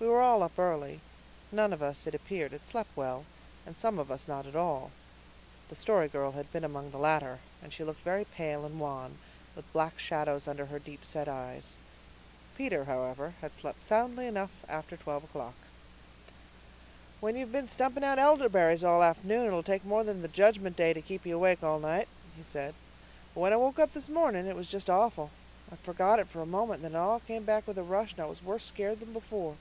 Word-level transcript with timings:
We 0.00 0.06
were 0.06 0.20
all 0.20 0.44
up 0.44 0.56
early. 0.60 1.00
None 1.50 1.72
of 1.72 1.82
us, 1.82 2.06
it 2.06 2.14
appeared, 2.14 2.52
had 2.52 2.64
slept 2.64 2.90
well, 2.96 3.24
and 3.66 3.76
some 3.76 3.98
of 3.98 4.12
us 4.12 4.28
not 4.28 4.46
at 4.46 4.54
all. 4.54 4.92
The 5.70 5.74
Story 5.74 6.06
Girl 6.06 6.30
had 6.30 6.52
been 6.52 6.62
among 6.62 6.92
the 6.92 6.98
latter, 7.00 7.40
and 7.60 7.72
she 7.72 7.82
looked 7.82 8.02
very 8.02 8.24
pale 8.24 8.64
and 8.64 8.78
wan, 8.78 9.18
with 9.56 9.70
black 9.72 9.98
shadows 9.98 10.46
under 10.46 10.66
her 10.66 10.78
deep 10.78 11.04
set 11.04 11.26
eyes. 11.26 11.76
Peter, 12.56 12.84
however, 12.84 13.34
had 13.40 13.56
slept 13.56 13.84
soundly 13.84 14.28
enough 14.28 14.52
after 14.68 14.96
twelve 14.96 15.24
o'clock. 15.24 15.54
"When 17.18 17.34
you've 17.34 17.50
been 17.50 17.66
stumping 17.66 18.04
out 18.04 18.20
elderberries 18.20 18.84
all 18.84 19.00
the 19.00 19.06
afternoon 19.06 19.48
it'll 19.48 19.64
take 19.64 19.84
more 19.84 20.04
than 20.04 20.22
the 20.22 20.28
Judgment 20.28 20.76
Day 20.76 20.92
to 20.92 21.02
keep 21.02 21.26
you 21.26 21.34
awake 21.34 21.64
all 21.64 21.80
night," 21.80 22.06
he 22.36 22.44
said. 22.44 22.76
"But 23.34 23.40
when 23.40 23.52
I 23.52 23.56
woke 23.56 23.80
up 23.80 23.94
this 23.94 24.08
morning 24.08 24.46
it 24.46 24.54
was 24.54 24.68
just 24.68 24.88
awful. 24.88 25.32
I'd 25.72 25.80
forgot 25.80 26.20
it 26.20 26.28
for 26.28 26.40
a 26.40 26.46
moment, 26.46 26.84
and 26.84 26.94
then 26.94 27.00
it 27.00 27.02
all 27.02 27.18
came 27.18 27.42
back 27.44 27.66
with 27.66 27.78
a 27.78 27.82
rush, 27.82 28.12
and 28.12 28.20
I 28.20 28.26
was 28.26 28.44
worse 28.44 28.64
scared 28.64 29.00
than 29.00 29.12
before." 29.12 29.56